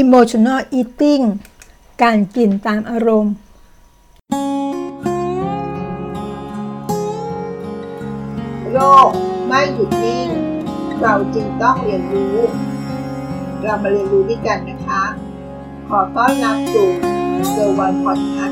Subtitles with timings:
[0.00, 1.24] emotional eating
[2.02, 3.34] การกินตามอารมณ์
[8.72, 8.78] โล
[9.08, 9.10] ก
[9.46, 10.28] ไม่หยุดนิ่ง
[11.00, 12.36] เราจรึงต้องเรียนรู้
[13.62, 15.02] เรามาเรียนรู้ด้วยกันนะคะ
[15.88, 16.88] ขอต้อนรับสู่
[17.56, 18.45] The One Podcast